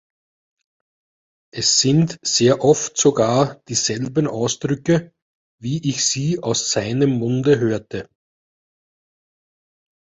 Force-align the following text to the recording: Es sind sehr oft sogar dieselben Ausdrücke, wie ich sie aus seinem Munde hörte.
Es 1.53 1.79
sind 1.79 2.17
sehr 2.23 2.63
oft 2.63 2.97
sogar 2.97 3.61
dieselben 3.67 4.25
Ausdrücke, 4.25 5.13
wie 5.61 5.79
ich 5.87 6.03
sie 6.07 6.39
aus 6.41 6.71
seinem 6.71 7.19
Munde 7.19 7.59
hörte. 7.59 8.09